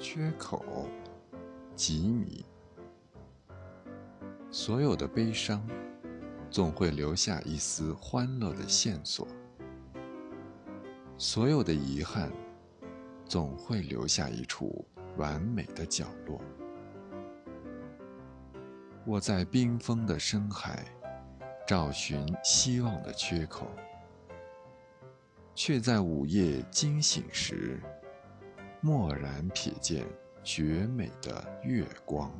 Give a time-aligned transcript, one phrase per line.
[0.00, 0.88] 缺口，
[1.76, 2.42] 几米。
[4.50, 5.62] 所有的悲伤，
[6.50, 9.26] 总会留下一丝欢乐的线索；
[11.18, 12.32] 所有的遗憾，
[13.26, 14.82] 总会留下一处
[15.18, 16.40] 完美的角落。
[19.04, 20.82] 我在冰封的深海，
[21.68, 23.66] 找寻希望的缺口，
[25.54, 27.78] 却在午夜惊醒时，
[28.82, 30.06] 蓦然瞥见
[30.42, 32.32] 绝美的月光。